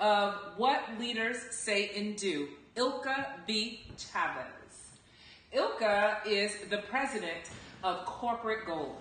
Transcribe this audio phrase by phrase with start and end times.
[0.00, 3.80] of What Leaders Say and Do, Ilka V.
[3.98, 4.46] Chavez.
[5.52, 7.50] Ilka is the president
[7.84, 8.96] of Corporate Goal.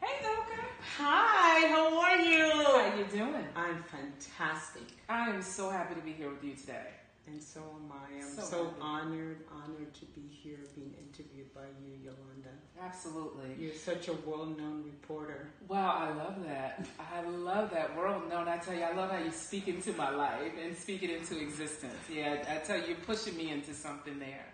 [0.00, 0.62] Hey, Ilka.
[0.98, 2.50] Hi, how are you?
[2.52, 3.46] How are you doing?
[3.56, 4.84] I'm fantastic.
[5.08, 6.86] I am so happy to be here with you today.
[7.26, 8.22] And so am I.
[8.22, 12.50] I'm So so, honored, honored to be here being interviewed by you, Yolanda.
[12.82, 13.56] Absolutely.
[13.58, 15.48] You're such a well-known reporter.
[15.66, 16.86] Wow, I love that.
[16.98, 18.46] I love that world known.
[18.46, 21.40] I tell you, I love how you speak into my life and speak it into
[21.40, 21.94] existence.
[22.12, 24.44] Yeah, I tell you, you're pushing me into something there.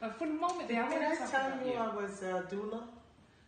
[0.00, 1.78] But for the moment there, I want I to talk about you you.
[1.78, 2.82] I was a doula?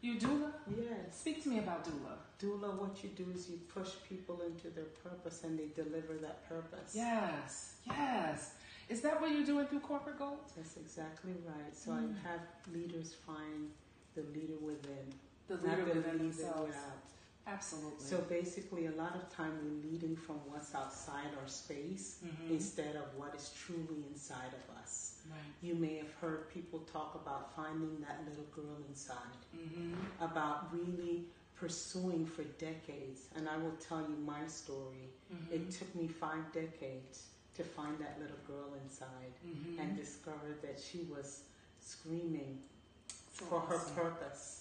[0.05, 0.51] You doula?
[0.69, 1.19] Yes.
[1.21, 2.15] Speak to me about doula.
[2.39, 6.47] Doula, what you do is you push people into their purpose and they deliver that
[6.47, 6.93] purpose.
[6.95, 8.51] Yes, yes.
[8.91, 10.53] Is that what you're doing through corporate goals?
[10.55, 11.75] That's exactly right.
[11.75, 12.13] So Mm.
[12.15, 12.43] I have
[12.75, 13.71] leaders find
[14.15, 15.07] the leader within,
[15.49, 16.67] The leader the within leader themselves.
[16.69, 17.01] without.
[17.47, 18.05] Absolutely.
[18.11, 22.51] So basically, a lot of time we're leading from what's outside our space Mhm.
[22.51, 25.04] instead of what is truly inside of us.
[25.31, 25.39] Right.
[25.63, 29.17] You may have heard people talk about finding that little girl inside,
[29.57, 29.95] Mm-hmm.
[30.25, 31.27] about really
[31.57, 33.23] pursuing for decades.
[33.37, 35.09] And I will tell you my story.
[35.33, 35.55] Mm-hmm.
[35.55, 37.27] It took me five decades
[37.57, 39.81] to find that little girl inside mm-hmm.
[39.81, 41.43] and discover that she was
[41.81, 42.59] screaming
[43.33, 43.95] So for her awesome.
[43.95, 44.61] purpose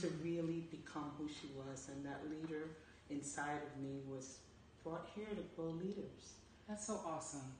[0.00, 0.24] to Mm.
[0.24, 1.88] really become who she was.
[1.88, 2.68] And that leader
[3.10, 4.38] inside of me was
[4.84, 6.34] brought here to grow leaders.
[6.68, 7.52] That's so awesome.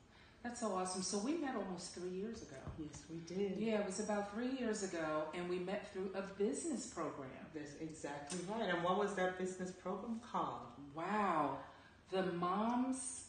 [0.42, 1.02] That's so awesome.
[1.02, 2.56] So we met almost three years ago.
[2.78, 3.56] Yes, we did.
[3.58, 7.28] Yeah, it was about three years ago, and we met through a business program.
[7.54, 8.68] That's exactly right.
[8.74, 10.62] And what was that business program called?
[10.96, 11.58] Wow,
[12.10, 13.26] the moms,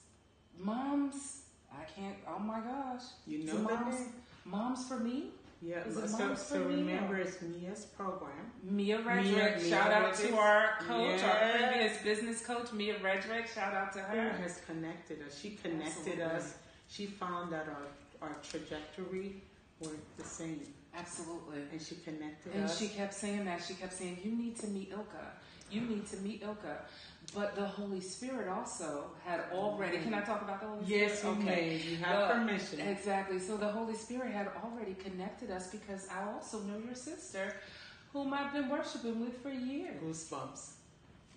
[0.59, 1.41] moms.
[1.71, 2.15] I can't.
[2.27, 4.13] Oh my gosh, You know the moms- name?
[4.45, 5.31] moms for me.
[5.61, 8.51] Yeah, so, Moms so for Me remember it's Mia's program.
[8.63, 10.27] Mia Redrick, Mia shout out Redrick.
[10.27, 13.47] to our coach, our previous business coach, Mia Redrick.
[13.47, 14.29] Shout out to Who her.
[14.31, 15.39] has connected us?
[15.39, 16.23] She connected Absolutely.
[16.23, 16.55] us.
[16.93, 19.35] She found that our, our trajectory
[19.79, 20.61] were the same.
[20.95, 21.61] Absolutely.
[21.71, 22.77] And she connected And us.
[22.79, 23.63] she kept saying that.
[23.67, 25.25] She kept saying, You need to meet Ilka.
[25.71, 26.77] You need to meet Ilka.
[27.33, 29.97] But the Holy Spirit also had already.
[29.99, 31.37] Can I talk about the Holy yes, Spirit?
[31.39, 31.77] you may.
[31.77, 32.79] You have Well, permission.
[32.81, 33.39] Exactly.
[33.39, 37.55] So the Holy Spirit had already connected us because I also know your sister,
[38.11, 39.99] whom I've been worshiping with for years.
[40.03, 40.73] Goosebumps.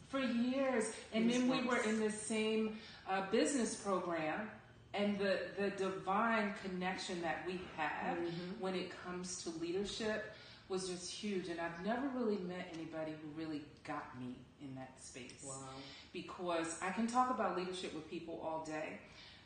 [0.08, 0.84] For years.
[1.14, 2.76] And then we were in the same
[3.08, 4.50] uh, business program.
[4.96, 8.58] And the, the divine connection that we have Mhm.
[8.60, 10.34] when it comes to leadership
[10.68, 11.48] was just huge.
[11.48, 15.68] And I've never really met anybody who really got me in that space Wow.
[16.12, 18.98] because I can talk about leadership with people all day,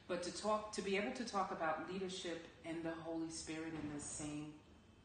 [0.07, 3.93] but to talk to be able to talk about leadership and the Holy Spirit in
[3.93, 4.55] the same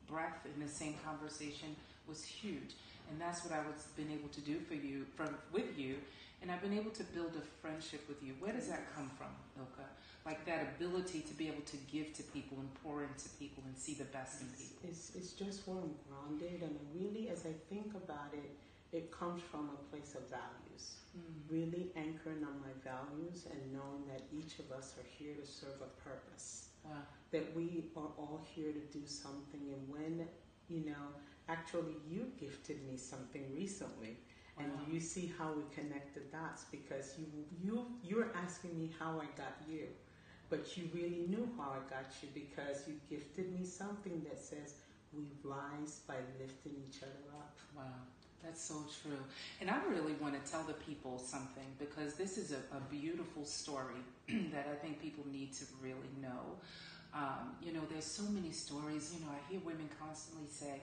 [0.08, 1.76] breath in the same conversation
[2.08, 2.76] was huge.
[3.10, 5.98] And that's what I was been able to do for you from with you
[6.42, 8.34] and I've been able to build a friendship with you.
[8.40, 9.90] Where does that come from, Ilka?
[10.26, 13.78] Like that ability to be able to give to people and pour into people and
[13.78, 14.90] see the best in people.
[14.90, 18.50] It's, it's just where I'm grounded, and really, as I think about it,
[18.92, 20.96] it comes from a place of values.
[21.16, 21.22] Mm.
[21.48, 25.80] Really anchoring on my values and knowing that each of us are here to serve
[25.82, 26.70] a purpose.
[26.84, 26.92] Wow.
[27.32, 30.28] That we are all here to do something, and when,
[30.70, 31.06] you know,
[31.50, 34.18] actually you gifted me something recently.
[34.58, 34.80] And Wow.
[34.90, 37.26] you see how we connect the dots because you
[37.62, 39.88] you you're asking me how I got you,
[40.50, 44.76] but you really knew how I got you because you gifted me something that says
[45.14, 47.58] we rise by lifting each other up.
[47.76, 47.84] Wow,
[48.44, 49.18] that's so true.
[49.62, 53.46] And I really want to tell the people something because this is a, a beautiful
[53.46, 56.58] story that I think people need to really know.
[57.16, 59.14] Um, you know, there's so many stories.
[59.14, 60.82] You know, I hear women constantly say,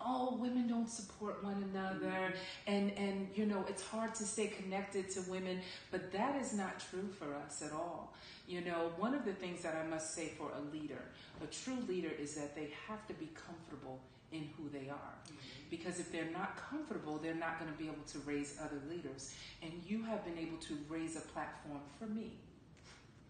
[0.00, 2.34] "Oh, women don't support one another," mm-hmm.
[2.66, 5.60] and and you know, it's hard to stay connected to women.
[5.90, 8.14] But that is not true for us at all.
[8.48, 11.02] You know, one of the things that I must say for a leader,
[11.42, 14.00] a true leader, is that they have to be comfortable
[14.32, 15.14] in who they are.
[15.26, 15.34] Mm-hmm.
[15.70, 19.34] Because if they're not comfortable, they're not going to be able to raise other leaders.
[19.62, 22.32] And you have been able to raise a platform for me.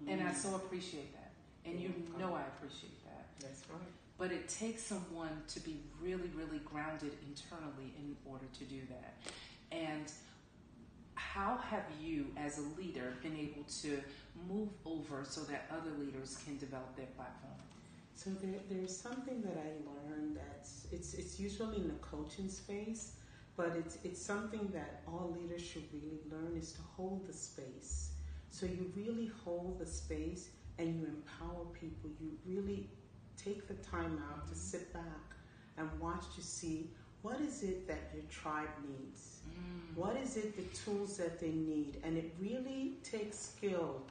[0.09, 0.35] And I mm.
[0.35, 1.24] so appreciate that.
[1.65, 3.27] And you know I appreciate that.
[3.41, 3.81] That's right.
[4.19, 9.15] But it takes someone to be really, really grounded internally in order to do that.
[9.73, 10.13] And
[11.15, 14.01] how have you, as a leader, been able to
[14.49, 17.55] move over so that other leaders can develop their platform?
[18.15, 23.13] So there, there's something that I learned that's it's it's usually in the coaching space,
[23.57, 28.11] but it's it's something that all leaders should really learn is to hold the space.
[28.51, 32.11] So you really hold the space and you empower people.
[32.21, 32.89] You really
[33.37, 35.03] take the time out to sit back
[35.77, 36.91] and watch to see
[37.23, 39.41] what is it that your tribe needs.
[39.49, 39.97] Mm.
[39.97, 41.99] What is it the tools that they need?
[42.05, 44.03] And it really takes skill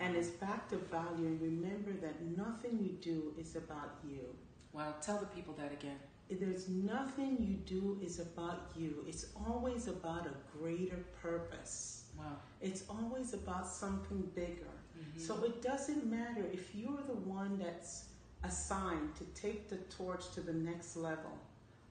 [0.00, 1.26] And it's back to value.
[1.26, 4.34] And remember that nothing you do is about you.
[4.72, 5.98] Well, tell the people that again.
[6.30, 9.04] There's nothing you do is about you.
[9.06, 12.04] It's always about a greater purpose.
[12.18, 12.38] Wow.
[12.60, 14.72] It's always about something bigger.
[15.02, 15.20] Mhm.
[15.20, 18.06] So it doesn't matter if you're the one that's
[18.44, 21.32] assigned to take the torch to the next level.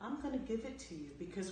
[0.01, 1.51] I'm going to give it to you because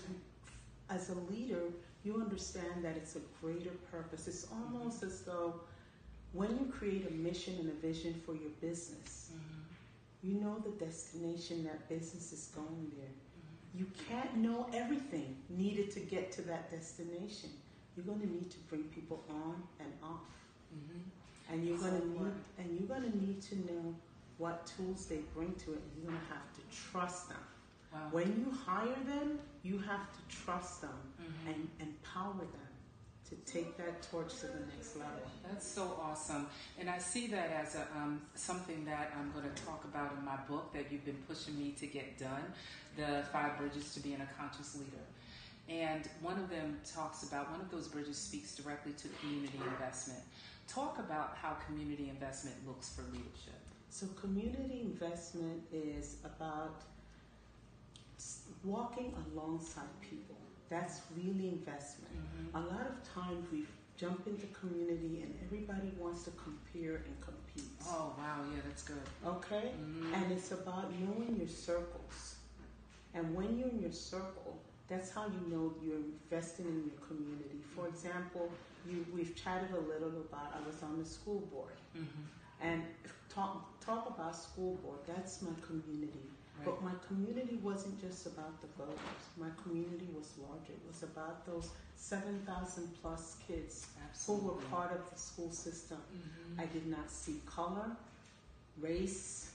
[0.89, 1.61] as a leader,
[2.03, 4.27] you understand that it's a greater purpose.
[4.27, 5.61] It's almost as though
[6.33, 10.27] when you create a mission and a vision for your business, Mhm.
[10.27, 13.09] you know the destination that business is going there.
[13.09, 13.79] Mhm.
[13.79, 17.51] You can't know everything needed to get to that destination.
[17.95, 20.27] You're going to need to bring people on and off.
[20.73, 21.01] Mhm.
[21.51, 23.96] And you're gonna need and you're gonna need to know
[24.38, 26.62] what tools they bring to it and you're gonna have to
[26.92, 27.38] trust them.
[27.92, 28.07] Wow.
[28.12, 31.48] When you hire them, you have to trust them Mhm.
[31.54, 32.68] and empower them
[33.30, 35.22] to take that torch to the next level.
[35.44, 36.48] That's so awesome,
[36.80, 40.24] and I see that as a, um, something that I'm going to talk about in
[40.25, 42.54] my book that you've been pushing me to get done,
[42.95, 45.06] the five bridges to being a conscious leader.
[45.68, 50.24] And one of them talks about one of those bridges speaks directly to community investment.
[50.69, 53.60] Talk about how community investment looks for leadership.
[53.89, 56.83] So community investment is about
[58.63, 60.36] walking alongside people.
[60.69, 62.13] That's really investment.
[62.54, 63.66] A lot of times we
[63.98, 67.71] jump into community and everybody wants to compare and compete.
[67.88, 69.01] Oh wow, yeah, that's good.
[69.25, 69.71] Okay?
[69.75, 70.13] Mhm.
[70.13, 72.36] And it's about knowing your circles.
[73.16, 77.60] And when you're in your circle, that's how you know you're investing in your community.
[77.75, 78.51] For example,
[78.88, 81.76] you, we've chatted a little about I was on the school board.
[81.96, 82.08] Mhm.
[82.62, 82.84] And
[83.30, 86.30] talk, talk about school board, that's my community.
[86.58, 86.66] Right.
[86.66, 89.22] But my community wasn't just about the voters.
[89.38, 90.74] My community was larger.
[90.74, 93.88] It was about those 7,000 plus kids
[94.28, 96.00] who were part of the school system.
[96.14, 96.60] Mhm.
[96.62, 97.96] I did not see color,
[98.78, 99.52] race,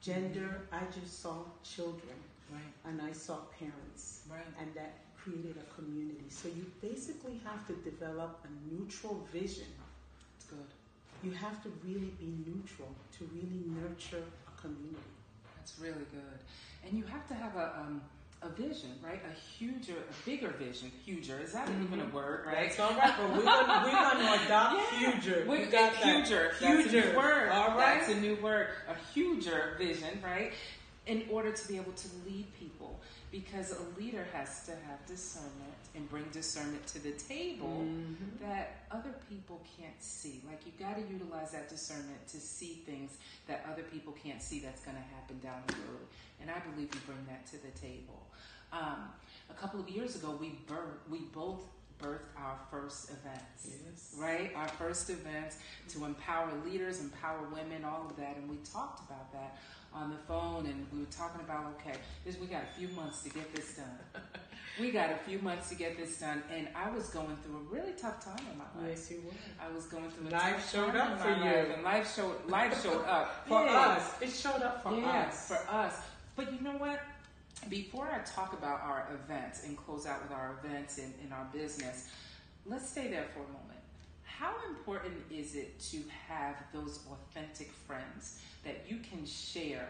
[0.00, 0.66] gender.
[0.72, 2.16] I just saw children
[2.50, 4.46] Right, and I saw parents, right.
[4.60, 4.92] and that
[5.26, 6.26] created a community.
[6.28, 9.66] So you basically have to develop a neutral vision.
[10.38, 10.70] That's good.
[11.22, 12.88] You have to really be neutral
[13.18, 15.12] to really nurture a community.
[15.56, 16.38] That's really good.
[16.86, 18.00] And you have to have a um,
[18.42, 19.20] a vision, right?
[19.24, 20.92] A huger, a bigger vision.
[21.04, 22.68] Huger is that even a word, right?
[22.68, 25.18] That's all right, but we're going we're to adopt Yeah.
[25.18, 25.46] future.
[25.48, 25.94] We, got that.
[26.04, 26.52] huger.
[26.60, 27.10] That's a Huger.
[27.12, 27.48] new word.
[27.48, 27.98] All right.
[28.00, 28.68] That's a new word.
[28.88, 30.52] A huger vision, right?
[31.06, 33.00] In order to be able to lead people,
[33.30, 35.52] because a leader has to have discernment
[35.94, 38.38] and bring discernment to the table Mhm.
[38.40, 40.42] that other people can't see.
[40.46, 44.60] Like you got to utilize that discernment to see things that other people can't see
[44.60, 46.06] that's going to happen down the road.
[46.40, 48.26] And I believe you bring that to the table.
[48.72, 49.10] Um,
[49.50, 51.62] a couple of years ago, we birth, we both
[52.00, 54.14] birthed our first events Yes.
[54.18, 54.54] right?
[54.54, 55.56] Our first events
[55.88, 59.56] to empower leaders, empower women, all of that, and we talked about that
[59.96, 63.22] on the phone, and we were talking about okay, this we got a few months
[63.22, 63.98] to get this done.
[64.80, 67.74] we got a few months to get this done, and I was going through a
[67.74, 68.90] really tough time in my life.
[68.98, 69.32] Yes, you were.
[69.64, 71.44] I was going through a Life showed up for you.
[71.74, 73.74] and life showed life showed up For big.
[73.74, 74.14] us.
[74.20, 75.48] It showed up for yeah, us.
[75.48, 75.94] for us.
[76.36, 77.00] But you know what?
[77.70, 81.48] Before I talk about our events and close out with our events and, in our
[81.52, 82.08] business,
[82.66, 83.75] let's stay there for a moment.
[84.38, 85.98] How important is it to
[86.28, 89.88] have those authentic friends that you can share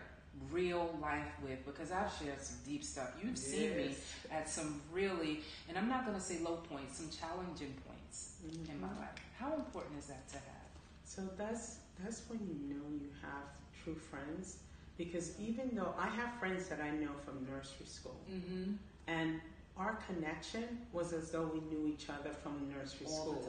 [0.52, 1.64] real life with?
[1.66, 3.10] Because I've shared some deep stuff.
[3.22, 3.96] You've seen me
[4.30, 8.80] at some really, and I'm not going to say low points, some challenging points in
[8.80, 9.00] my Mhm.
[9.00, 9.14] life.
[9.38, 10.70] How important is that to have?
[11.04, 13.44] So that's that's when you know you have
[13.82, 14.58] true friends
[14.98, 18.74] because even though I have friends that I know from nursery school Mm-hmm.
[19.06, 19.40] and
[19.78, 23.42] our connection was as though we knew each other from nursery All school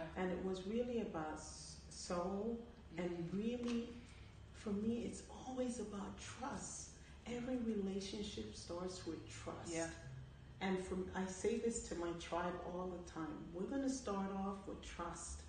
[0.00, 0.22] yeah.
[0.22, 1.40] and it was really about
[1.88, 2.58] soul
[2.98, 3.88] and really
[4.52, 6.90] for me it's always about trust
[7.26, 9.86] every relationship starts with trust Yeah.
[10.60, 14.30] and from i say this to my tribe all the time we're going to start
[14.44, 15.42] off with trust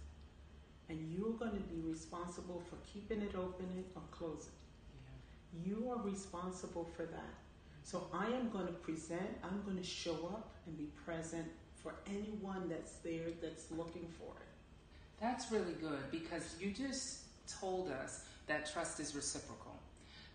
[0.89, 4.37] and you're going to be responsible for keeping it open or
[4.93, 5.65] yeah.
[5.65, 7.33] you are responsible for that
[7.83, 11.47] so i am going to present i'm going to show up and be present
[11.83, 14.47] for anyone that's there that's looking for it
[15.19, 17.19] That's really good because you just
[17.59, 19.75] told us that trust is reciprocal.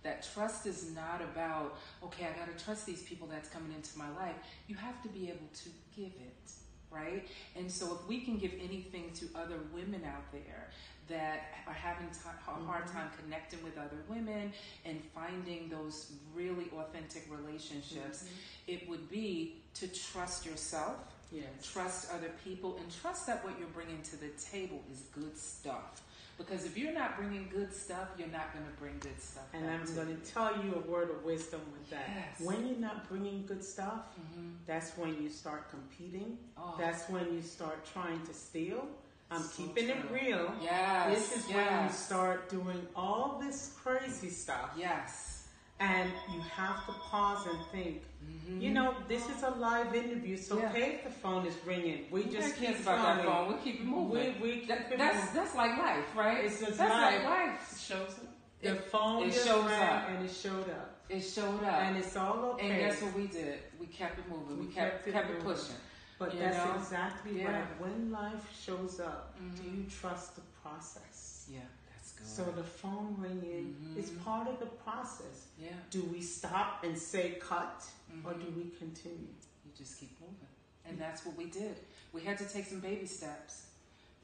[0.03, 3.99] That trust is not about, okay, I got to trust these people that's coming into
[3.99, 4.37] my life.
[4.69, 6.51] You have to be able to give it,
[6.91, 7.27] right?
[7.57, 10.71] And so if we can give anything to other women out there
[11.09, 12.93] that are having a hard Mhm.
[12.93, 14.53] time connecting with other women
[14.85, 18.25] and finding those really authentic relationships,
[18.67, 20.97] it would be to trust yourself
[21.33, 25.37] yes trust other people and trust that what you're bringing to the table is good
[25.37, 26.03] stuff
[26.39, 29.45] Because if you're not bringing good stuff, you're not going to bring good stuff.
[29.55, 32.05] And I'm going to tell you a word of wisdom with that.
[32.15, 32.47] Yes.
[32.47, 34.53] When you're not bringing good stuff, Mhm.
[34.67, 36.37] that's when you start competing.
[36.59, 38.87] Oh, That's when you start trying to steal.
[39.31, 40.53] I'm So keeping it real.
[40.61, 41.09] yes.
[41.15, 44.73] This is when you start doing all this crazy stuff.
[44.77, 45.36] Yes.
[45.79, 48.63] And you have to pause and think, Mhm.
[48.63, 50.37] you know, this is a live interview.
[50.37, 50.71] so Yeah.
[50.71, 52.07] okay if the phone is ringing.
[52.11, 53.49] We just keep about that phone.
[53.53, 54.41] We keep it moving.
[54.41, 55.35] We, we keep That- that's moving.
[55.35, 56.45] that's like life, right?
[56.45, 57.23] It's just that's life.
[57.23, 57.73] like life.
[57.73, 58.25] It shows up.
[58.63, 60.09] The It, phone it shows up.
[60.09, 60.93] and it showed up.
[61.11, 61.81] it showed up.
[61.83, 62.71] And it's all okay.
[62.71, 63.59] And guess what we did?
[63.79, 64.59] We kept it moving.
[64.59, 65.77] We, We kept kept it kept it pushing.
[66.19, 66.75] But You that's know?
[66.75, 67.53] exactly Yeah.
[67.53, 67.81] right.
[67.81, 69.77] When life shows up, do Mhm.
[69.77, 71.47] you trust the process?
[71.51, 71.76] Yeah, that's
[72.17, 72.27] good.
[72.27, 73.97] So the phone ringing Mhm.
[73.97, 75.47] is part of the process.
[75.59, 77.85] yeah, Do we stop and say cut
[78.25, 78.41] or Mhm.
[78.45, 79.29] do we continue?
[79.65, 80.49] you just keep moving,
[80.85, 81.77] and that's what we did.
[82.13, 83.67] We had to take some baby steps.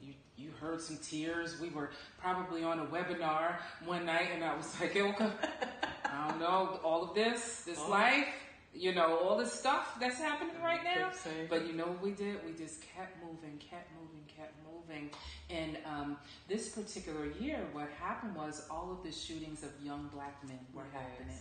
[0.01, 1.59] You you heard some tears.
[1.59, 5.31] We were probably on a webinar one night, and I was like, Ilka,
[6.05, 7.89] I don't know all of this, this Oh.
[7.89, 8.27] life,
[8.73, 11.09] you know, all the stuff that's happening right now.
[11.49, 12.37] But you know what we did?
[12.45, 15.09] We just kept moving, kept moving, kept moving.
[15.49, 20.43] And um, this particular year, what happened was all of the shootings of young black
[20.47, 21.01] men were Yes.
[21.03, 21.37] happening.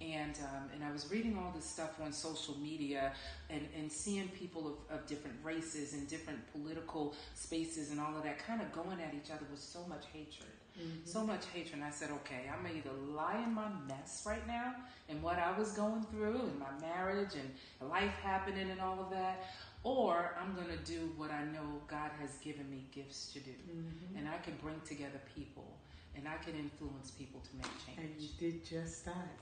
[0.00, 3.12] And um, and I was reading all this stuff on social media
[3.48, 8.24] and, and seeing people of, of different races and different political spaces and all of
[8.24, 11.06] that kind of going at each other with so much hatred Mhm.
[11.06, 11.74] so much hatred.
[11.74, 14.74] And I said, okay, I'm gonna either lie in my mess right now
[15.08, 19.10] and what I was going through and my marriage and life happening and all of
[19.10, 19.44] that,
[19.84, 23.52] or I'm gonna do what I know God has given me gifts to do.
[23.52, 24.18] Mhm.
[24.18, 25.78] And I can bring together people
[26.16, 27.98] and I can influence people to make change.
[27.98, 29.38] And you did just that.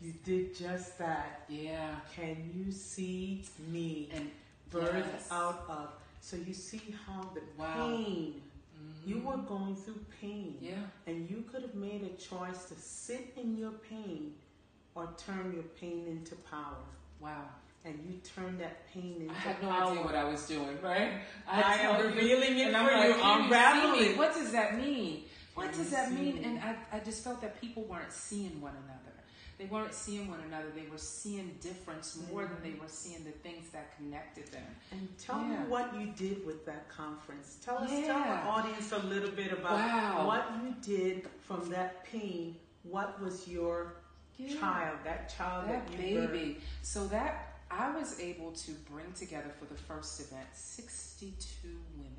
[0.00, 1.44] You did just that.
[1.48, 2.00] Yeah.
[2.12, 4.30] Can you see me And
[4.70, 5.28] birth Yes.
[5.30, 5.90] out of?
[6.20, 7.74] So you see how the Wow.
[7.88, 8.42] pain,
[8.78, 9.08] mhm.
[9.08, 10.56] you were going through pain.
[10.60, 10.74] Yeah.
[11.06, 14.34] And you could have made a choice to sit in your pain
[14.94, 16.84] or turn your pain into power.
[17.20, 17.44] Wow.
[17.84, 19.90] And you turned that pain into I had no power.
[19.90, 21.12] idea what I was doing, right?
[21.46, 24.06] I am tell you, revealing it for like, you, unraveling me?
[24.08, 25.22] it." What does that mean?
[25.54, 26.36] What does that mean?
[26.36, 26.44] me?
[26.44, 29.15] And I, I just felt that people weren't seeing one another.
[29.58, 30.66] They weren't seeing one another.
[30.74, 32.32] They were seeing difference mm-hmm.
[32.32, 34.62] more than they were seeing the things that connected them.
[34.92, 35.62] And tell Yeah.
[35.62, 37.58] me what you did with that conference.
[37.64, 38.42] Tell us, tell Yeah.
[38.42, 40.26] the audience a little bit about Wow.
[40.26, 42.56] what you did from that pain.
[42.82, 43.94] What was your
[44.60, 46.32] child, that child that, that you birthed?
[46.32, 46.60] baby.
[46.82, 52.15] So that I was able to bring together for the first event 62 women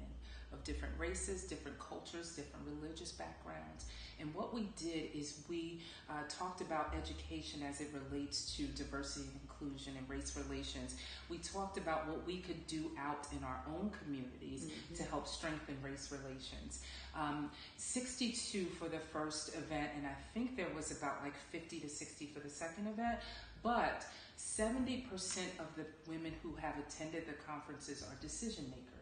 [0.54, 3.86] of different races, different cultures, different religious backgrounds.
[4.20, 9.28] And what we did is we uh, talked about education as it relates to diversity
[9.32, 10.96] and inclusion and race relations.
[11.30, 14.98] We talked about what we could do out in our own communities Mhm.
[14.98, 16.80] to help strengthen race relations.
[17.14, 21.90] Um, 62 for the first event, and I think there was about like 50 to
[21.90, 23.20] 60 for the second event.
[23.62, 24.06] But
[24.38, 28.97] 70% of the women who have attended the conferences are decision makers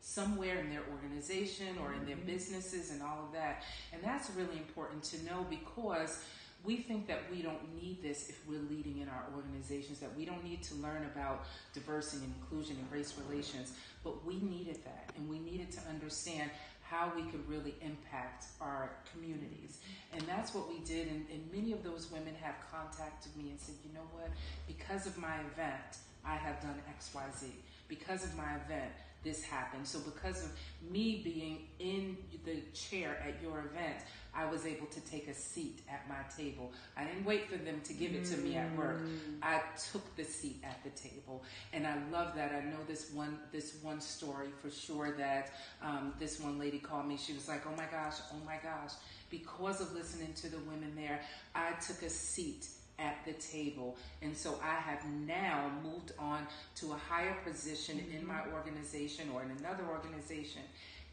[0.00, 2.26] somewhere in their organization or in their Mhm.
[2.26, 3.62] businesses and all of that.
[3.92, 6.22] And that's really important to know because
[6.62, 10.26] we think that we don't need this if we're leading in our organizations, that we
[10.26, 13.72] don't need to learn about diversity and inclusion and race relations,
[14.04, 16.50] but we needed that and we needed to understand
[16.82, 19.78] how we could really impact our communities.
[20.12, 21.06] And that's what we did.
[21.08, 24.28] And, and many of those women have contacted me and said, you know what,
[24.66, 27.52] because of my event, I have done XYZ.
[27.88, 29.86] Because of my event, this happened.
[29.86, 30.50] So because of
[30.90, 34.02] me being in the chair at your event,
[34.34, 36.72] I was able to take a seat at my table.
[36.96, 39.00] I didn't wait for them to give it to me at work.
[39.00, 39.08] Mm.
[39.42, 39.60] I
[39.92, 42.52] took the seat at the table, and I love that.
[42.52, 45.14] I know this one this one story for sure.
[45.18, 47.16] That um, this one lady called me.
[47.16, 48.92] She was like, "Oh my gosh, oh my gosh!"
[49.30, 51.20] Because of listening to the women there,
[51.54, 52.68] I took a seat
[53.00, 58.26] at the table, and so I have now moved on to a higher position in
[58.26, 60.62] my organization or in another organization.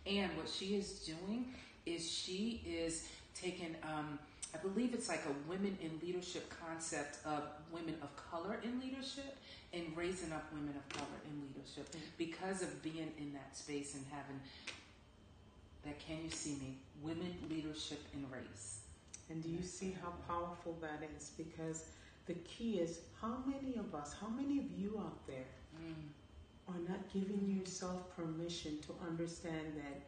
[0.06, 1.54] And what she is doing
[1.86, 3.76] is she is taking.
[3.84, 4.20] Um,
[4.54, 9.38] I believe it's like a women in leadership concept of women of color in leadership
[9.74, 12.00] and raising up women of color in leadership Mm.
[12.18, 14.40] because of being in that space and having
[15.86, 18.80] that can you see me women leadership in race
[19.30, 21.32] And do you see how powerful that is?
[21.38, 21.86] Because
[22.26, 25.94] the key is how many of us, how many of you out there mm.
[26.68, 30.02] are not giving yourself permission to understand that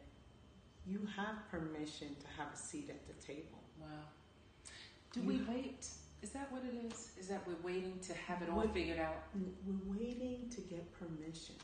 [0.86, 3.60] you have permission to have a seat at the table?
[3.80, 3.86] wow
[5.12, 5.88] do You- we wait
[6.22, 9.24] is that what it is is that we're waiting to have it all figured out
[9.66, 11.56] We're waiting to get permission.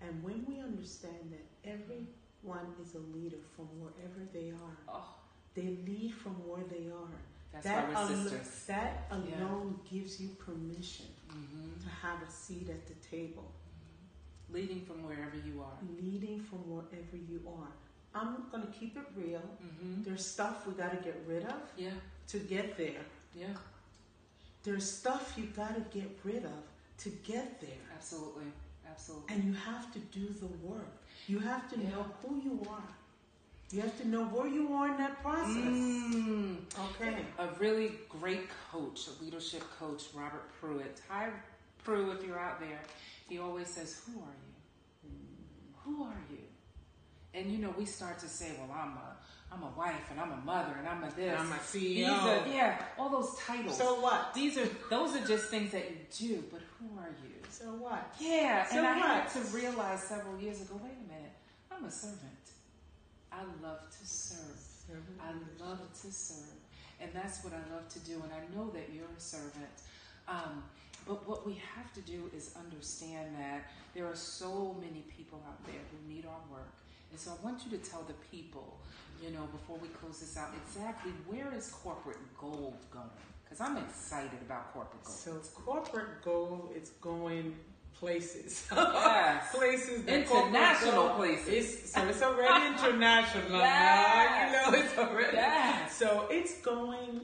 [0.00, 4.76] And when we understand that everyone is a leader from wherever they are.
[4.88, 5.14] Oh,
[5.54, 7.18] They lead from where they are.
[7.52, 8.64] that's that why we're alo- sisters.
[8.68, 9.42] that Yeah.
[9.44, 13.50] alone gives you permission hmm to have a seat at the table,
[14.50, 15.78] Leading from wherever you are.
[16.00, 17.72] leading from wherever you are.
[18.14, 19.40] I'm going to keep it real.
[19.40, 21.90] hmm There's stuff we got to get rid of Yeah,
[22.28, 23.04] to get there.
[23.34, 23.54] yeah,
[24.62, 26.62] There's stuff you got to get rid of
[26.98, 27.84] to get there.
[27.96, 28.52] absolutely,
[28.88, 29.34] absolutely.
[29.34, 30.92] And you have to do the work.
[31.26, 31.90] You have to Yeah.
[31.90, 32.88] know who you are.
[33.72, 35.54] You have to know where you are in that process.
[35.54, 36.56] Mm.
[37.00, 37.18] Okay.
[37.38, 41.00] A really great coach, a leadership coach, Robert Pruitt.
[41.08, 41.28] Hi,
[41.84, 42.80] Pruitt, if you're out there.
[43.28, 44.34] He always says, Who are
[45.04, 45.10] you?
[45.84, 46.38] Who are you?
[47.32, 49.16] And you know, we start to say, Well, I'm a
[49.52, 51.30] I'm a wife and I'm a mother and I'm a this.
[51.30, 52.10] And I'm a These CEO.
[52.10, 53.76] are, yeah, all those titles.
[53.78, 54.34] So what?
[54.34, 57.34] These are those are just things that you do, but who are you?
[57.50, 58.14] So what?
[58.18, 59.32] Yeah, So and I had what?
[59.32, 61.32] to realize several years ago, wait a minute,
[61.70, 62.18] I'm a servant.
[63.32, 64.60] I love to serve.
[65.20, 65.32] I
[65.62, 66.58] love to serve.
[67.00, 68.22] And that's what I love to do.
[68.22, 69.70] And I know that you're a servant.
[70.28, 70.64] Um,
[71.06, 75.64] but what we have to do is understand that there are so many people out
[75.64, 76.68] there who need our work.
[77.10, 78.78] And so I want you to tell the people,
[79.22, 83.06] you know, before we close this out, exactly where is corporate goal going?
[83.44, 85.12] Because I'm excited about corporate goal.
[85.12, 87.56] So corporate goal is going
[88.00, 88.66] places.
[88.76, 89.54] Yes.
[89.54, 90.06] places.
[90.06, 91.48] International places.
[91.48, 94.46] is- so it's already international now.
[94.46, 95.36] You know, it's already.
[95.36, 95.94] Yes.
[95.96, 97.20] So it's going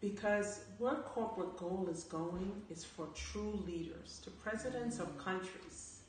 [0.00, 6.00] because where corporate goal is going is for true leaders, to presidents of countries.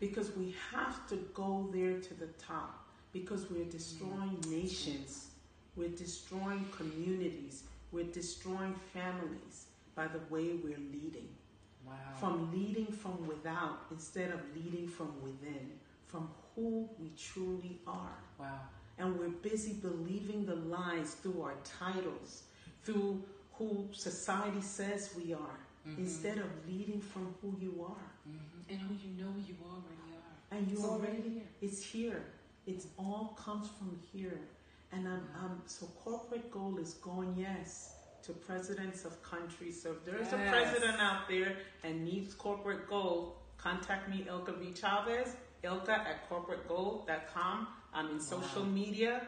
[0.00, 2.86] Because we have to go there to the top.
[3.12, 5.26] Because we're destroying nations,
[5.76, 11.28] we're destroying communities, we're destroying families by the way we're leading.
[11.86, 11.94] Wow.
[12.18, 15.70] From leading from without instead of leading from within,
[16.06, 18.60] from who we truly are wow.
[18.98, 22.44] and we're busy believing the lies through our titles,
[22.84, 23.22] through
[23.54, 25.98] who society says we are, Mhm.
[25.98, 28.10] instead of leading from who you are.
[28.28, 28.70] Mhm.
[28.70, 30.56] And who you know you already are.
[30.56, 31.48] And you It's already, already here.
[31.62, 32.24] it's here.
[32.66, 34.40] It's all comes from here.
[34.92, 35.44] And I'm, Mm-hmm.
[35.44, 37.94] I'm, so corporate goal is going, yes,
[38.30, 39.82] to presidents of countries.
[39.82, 44.72] So if there's a president out there and needs corporate goal, contact me, Ilka V.
[44.72, 47.68] Chavez, ilka at corporategoal.com.
[47.92, 48.68] I'm in social Wow.
[48.68, 49.26] media.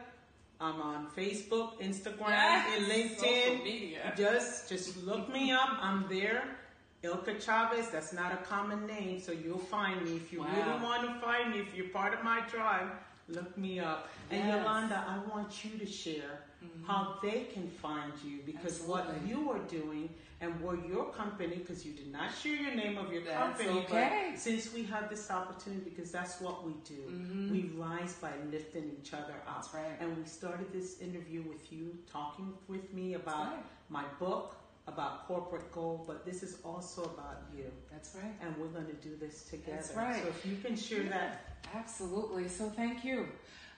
[0.61, 2.77] I'm on Facebook, Instagram, Yes.
[2.77, 4.15] and Social LinkedIn.
[4.17, 5.71] Just just look me up.
[5.81, 6.57] I'm there.
[7.03, 10.15] Ilka Chavez, that's not a common name, so you'll find me.
[10.15, 10.47] If you Wow.
[10.55, 12.89] really want to find me, if you're part of my tribe,
[13.27, 14.07] look me up.
[14.31, 16.85] And Yolanda, I want you to share Mhm.
[16.85, 20.09] how they can find you because what you are doing
[20.41, 23.79] and where your company, because you did not share your name of your That's company,
[23.85, 24.31] okay.
[24.31, 27.49] but since we have this opportunity, because that's what we do, Mhm.
[27.49, 29.55] we rise by lifting each other up.
[29.61, 29.95] That's right.
[30.01, 33.65] And we started this interview with you talking with me about right.
[33.89, 37.71] my book, about corporate goal, but this is also about you.
[37.89, 38.35] That's right.
[38.41, 39.77] And we're going to do this together.
[39.77, 40.21] That's right.
[40.21, 41.57] So if you can share that.
[41.73, 42.49] Absolutely.
[42.49, 43.29] So thank you.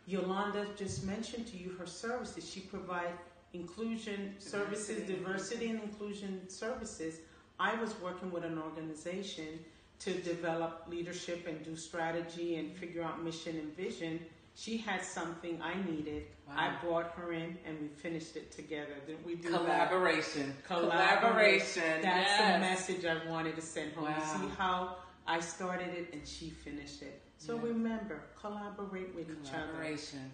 [0.06, 2.48] Yolanda just mentioned to you her services.
[2.48, 3.12] She provide
[3.52, 5.12] inclusion services, Diversity.
[5.14, 7.20] diversity and inclusion services.
[7.60, 9.58] I was working with an organization
[10.00, 14.20] to develop leadership and do strategy and figure out mission and vision.
[14.54, 16.24] She had something I needed.
[16.48, 16.54] Wow.
[16.56, 18.94] I brought her in, and we finished it together.
[19.06, 19.58] Didn't we do that?
[19.58, 20.54] Collaboration.
[20.66, 21.82] Collaboration.
[22.02, 22.52] That's yes.
[22.52, 24.06] the message I wanted to send home.
[24.06, 24.36] Wow.
[24.40, 24.96] See how
[25.28, 27.20] I started it and she finished it.
[27.38, 27.62] So Yeah.
[27.62, 29.72] remember, collaborate with each other.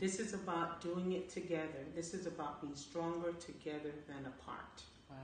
[0.01, 1.85] This is about doing it together.
[1.95, 4.83] This is about being stronger together than apart.
[5.11, 5.17] Wow.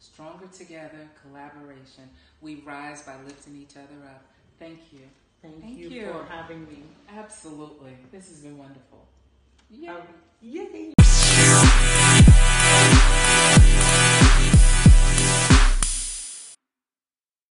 [0.00, 2.10] Stronger together, collaboration.
[2.40, 4.22] We rise by lifting each other up.
[4.58, 5.08] Thank you.
[5.40, 6.12] Thank, Thank you, you.
[6.12, 6.82] for having me.
[7.08, 7.96] Absolutely.
[8.10, 9.06] This has been wonderful.
[9.70, 9.88] Yay.
[9.88, 10.02] Um,
[10.42, 10.92] yay!